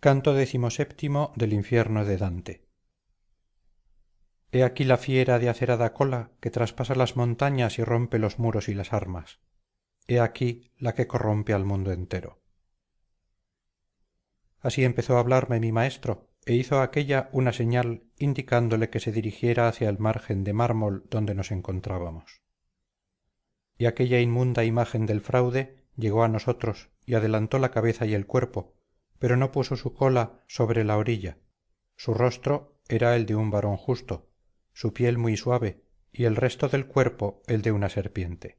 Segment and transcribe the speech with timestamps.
[0.00, 2.66] canto del infierno de dante.
[4.50, 8.70] He aquí la fiera de acerada cola que traspasa las montañas y rompe los muros
[8.70, 9.40] y las armas.
[10.08, 12.40] He aquí la que corrompe al mundo entero.
[14.60, 19.68] Así empezó a hablarme mi maestro e hizo aquélla una señal indicándole que se dirigiera
[19.68, 22.40] hacia el margen de mármol donde nos encontrábamos.
[23.76, 28.26] Y aquella inmunda imagen del fraude llegó a nosotros y adelantó la cabeza y el
[28.26, 28.79] cuerpo
[29.20, 31.38] pero no puso su cola sobre la orilla.
[31.94, 34.26] Su rostro era el de un varón justo
[34.72, 38.58] su piel muy suave y el resto del cuerpo el de una serpiente.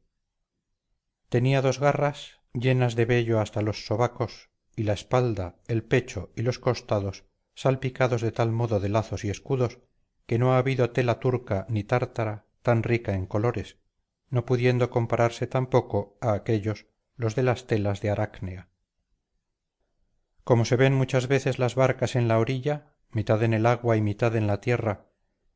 [1.29, 6.43] Tenía dos garras llenas de vello hasta los sobacos y la espalda el pecho y
[6.43, 9.79] los costados salpicados de tal modo de lazos y escudos
[10.27, 13.77] que no ha habido tela turca ni tártara tan rica en colores
[14.29, 16.85] no pudiendo compararse tampoco a aquéllos
[17.15, 18.70] los de las telas de aracnea
[20.43, 24.01] como se ven muchas veces las barcas en la orilla mitad en el agua y
[24.01, 25.07] mitad en la tierra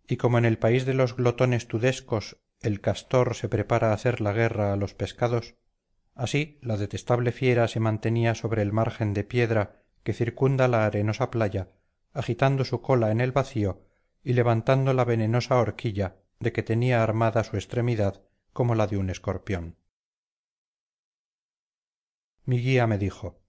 [0.08, 4.22] y como en el país de los glotones tudescos el castor se prepara a hacer
[4.22, 5.56] la guerra a los pescados
[6.14, 11.32] así la detestable fiera se mantenía sobre el margen de piedra que circunda la arenosa
[11.32, 11.70] playa
[12.14, 13.82] agitando su cola en el vacío
[14.24, 19.10] y levantando la venenosa horquilla de que tenía armada su extremidad como la de un
[19.10, 19.76] escorpión.
[22.46, 23.42] Mi guía me dijo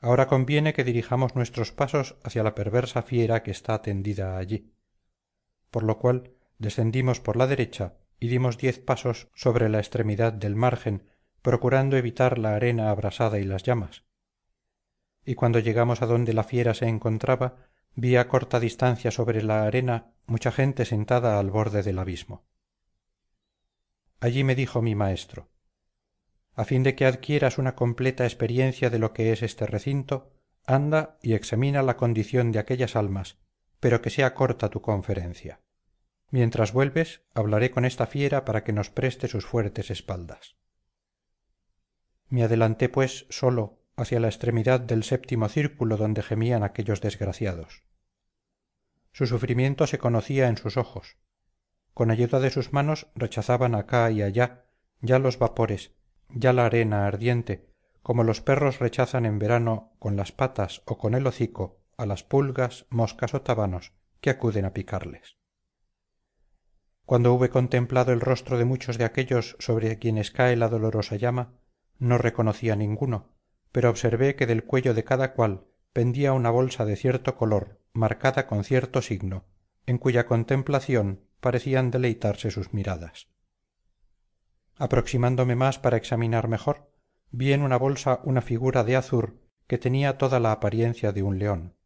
[0.00, 4.72] ahora conviene que dirijamos nuestros pasos hacia la perversa fiera que está tendida allí.
[5.70, 10.56] Por lo cual descendimos por la derecha y dimos diez pasos sobre la extremidad del
[10.56, 11.08] margen
[11.42, 14.04] procurando evitar la arena abrasada y las llamas.
[15.24, 20.12] Y cuando llegamos adonde la fiera se encontraba vi a corta distancia sobre la arena
[20.26, 22.44] mucha gente sentada al borde del abismo.
[24.20, 25.48] Allí me dijo mi maestro
[26.60, 30.30] a fin de que adquieras una completa experiencia de lo que es este recinto
[30.66, 33.38] anda y examina la condición de aquellas almas
[33.80, 35.62] pero que sea corta tu conferencia.
[36.28, 40.56] Mientras vuelves hablaré con esta fiera para que nos preste sus fuertes espaldas.
[42.28, 47.84] Me adelanté pues solo hacia la extremidad del séptimo círculo donde gemían aquellos desgraciados.
[49.12, 51.16] Su sufrimiento se conocía en sus ojos.
[51.94, 54.66] Con ayuda de sus manos rechazaban acá y allá
[55.00, 55.92] ya los vapores
[56.34, 57.70] ya la arena ardiente
[58.02, 62.24] como los perros rechazan en verano con las patas o con el hocico a las
[62.24, 65.36] pulgas moscas o tábanos que acuden a picarles.
[67.04, 71.54] Cuando hube contemplado el rostro de muchos de aquellos sobre quienes cae la dolorosa llama
[71.98, 73.34] no reconocí a ninguno
[73.72, 78.46] pero observé que del cuello de cada cual pendía una bolsa de cierto color marcada
[78.46, 79.44] con cierto signo
[79.86, 83.29] en cuya contemplación parecían deleitarse sus miradas
[84.80, 86.90] aproximándome más para examinar mejor
[87.30, 91.38] vi en una bolsa una figura de azur que tenía toda la apariencia de un
[91.38, 91.76] león.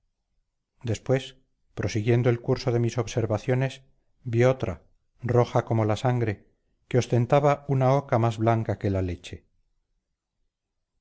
[0.83, 1.37] Después
[1.75, 3.83] prosiguiendo el curso de mis observaciones
[4.23, 4.85] vi otra
[5.23, 6.47] roja como la sangre
[6.89, 9.45] que ostentaba una oca más blanca que la leche.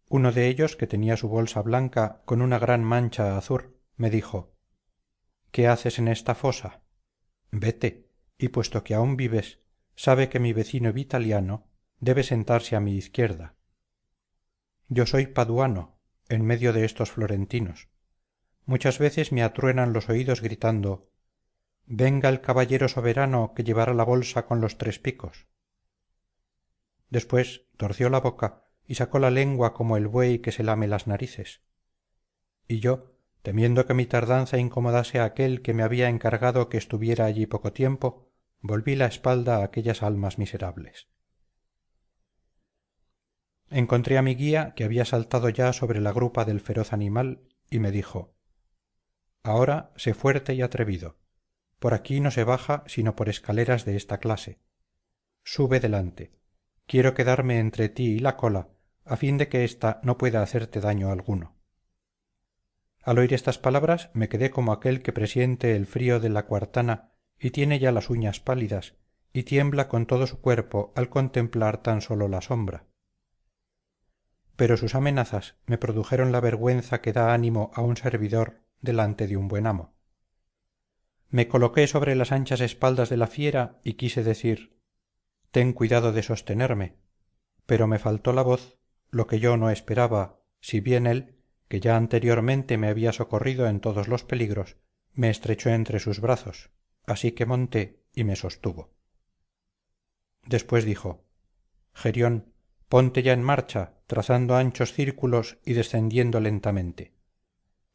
[0.09, 4.56] Uno de ellos que tenía su bolsa blanca con una gran mancha azur me dijo
[5.52, 6.82] qué haces en esta fosa
[7.52, 8.09] vete
[8.40, 9.59] y puesto que aún vives
[9.96, 11.68] sabe que mi vecino vitaliano
[12.03, 13.56] debe sentarse a mi izquierda.
[14.88, 15.97] Yo soy paduano
[16.30, 17.90] en medio de estos florentinos.
[18.66, 21.09] Muchas veces me atruenan los oídos gritando
[21.86, 25.47] venga el caballero soberano que llevará la bolsa con los tres picos
[27.14, 31.06] después torció la boca y sacó la lengua como el buey que se lame las
[31.06, 31.62] narices.
[32.68, 37.25] Y yo temiendo que mi tardanza incomodase a aquel que me había encargado que estuviera
[37.25, 38.31] allí poco tiempo
[38.62, 41.08] volví la espalda a aquellas almas miserables
[43.73, 47.79] encontré a mi guía que había saltado ya sobre la grupa del feroz animal y
[47.79, 48.35] me dijo
[49.44, 51.17] ahora sé fuerte y atrevido.
[51.79, 54.59] Por aquí no se baja sino por escaleras de esta clase.
[55.44, 56.31] Sube delante.
[56.85, 58.69] Quiero quedarme entre ti y la cola
[59.06, 61.57] a fin de que ésta no pueda hacerte daño alguno
[63.03, 67.11] al oír estas palabras me quedé como aquel que presiente el frío de la cuartana
[67.37, 68.96] y tiene ya las uñas pálidas
[69.34, 72.85] y tiembla con todo su cuerpo al contemplar tan sólo la sombra
[74.55, 79.38] pero sus amenazas me produjeron la vergüenza que da ánimo a un servidor delante de
[79.38, 79.94] un buen amo.
[81.29, 84.78] Me coloqué sobre las anchas espaldas de la fiera y quise decir
[85.52, 86.97] ten cuidado de sostenerme
[87.66, 88.78] pero me faltó la voz
[89.09, 93.79] lo que yo no esperaba si bien él que ya anteriormente me había socorrido en
[93.79, 94.78] todos los peligros
[95.14, 96.72] me estrechó entre sus brazos
[97.05, 98.94] así que monté y me sostuvo.
[100.46, 101.26] Después dijo
[101.94, 102.53] gerión
[102.93, 107.16] ponte ya en marcha trazando anchos círculos y descendiendo lentamente.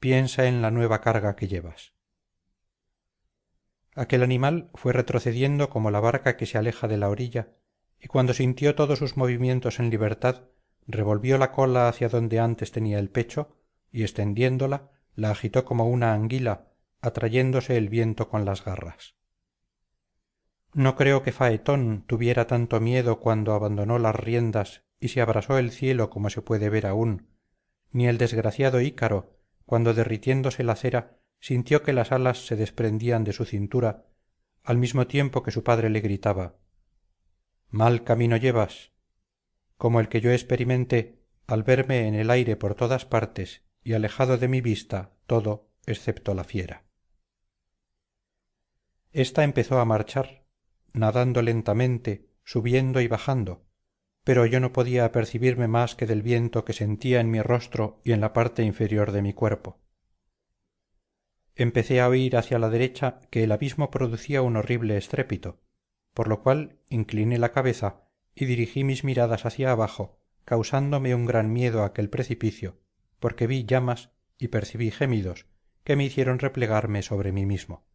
[0.00, 1.92] Piensa en la nueva carga que llevas.
[3.94, 7.50] Aquel animal fue retrocediendo como la barca que se aleja de la orilla
[8.00, 10.46] y cuando sintió todos sus movimientos en libertad
[10.88, 13.56] revolvió la cola hacia donde antes tenía el pecho
[13.92, 16.72] y extendiéndola la agitó como una anguila
[17.02, 19.17] atrayéndose el viento con las garras
[20.74, 25.70] no creo que faetón tuviera tanto miedo cuando abandonó las riendas y se abrasó el
[25.70, 27.28] cielo como se puede ver aún.
[27.90, 33.32] Ni el desgraciado ícaro cuando derritiéndose la cera sintió que las alas se desprendían de
[33.32, 34.06] su cintura
[34.62, 36.56] al mismo tiempo que su padre le gritaba
[37.70, 38.92] mal camino llevas
[39.76, 44.38] como el que yo experimenté al verme en el aire por todas partes y alejado
[44.38, 46.84] de mi vista todo excepto la fiera.
[49.12, 50.44] Esta empezó a marchar
[50.98, 53.64] nadando lentamente subiendo y bajando
[54.24, 58.12] pero yo no podía apercibirme más que del viento que sentía en mi rostro y
[58.12, 59.80] en la parte inferior de mi cuerpo.
[61.54, 65.62] Empecé a oír hacia la derecha que el abismo producía un horrible estrépito
[66.18, 68.02] por lo cual incliné la cabeza
[68.34, 72.80] y dirigí mis miradas hacia abajo causándome un gran miedo aquel precipicio
[73.20, 75.46] porque vi llamas y percibí gemidos
[75.84, 77.86] que me hicieron replegarme sobre mí mismo.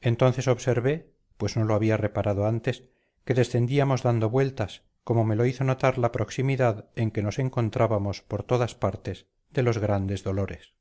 [0.00, 2.84] Entonces observé pues no lo había reparado antes
[3.24, 8.22] que descendíamos dando vueltas como me lo hizo notar la proximidad en que nos encontrábamos
[8.22, 10.74] por todas partes de los grandes dolores.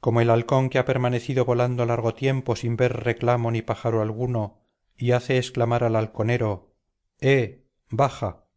[0.00, 4.58] Como el halcón que ha permanecido volando largo tiempo sin ver reclamo ni pájaro alguno
[4.96, 6.74] y hace exclamar al halconero
[7.20, 8.48] eh baja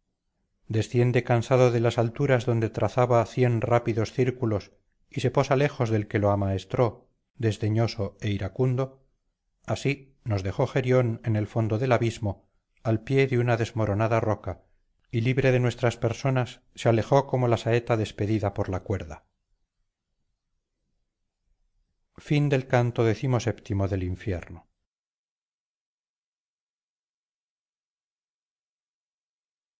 [0.66, 4.72] desciende cansado de las alturas donde trazaba cien rápidos círculos
[5.08, 9.04] y se posa lejos del que lo amaestró desdeñoso e iracundo.
[9.64, 12.48] Así nos dejó gerión en el fondo del abismo
[12.82, 14.62] al pie de una desmoronada roca
[15.10, 19.26] y libre de nuestras personas se alejó como la saeta despedida por la cuerda.
[22.66, 23.04] Canto
[23.88, 24.71] del infierno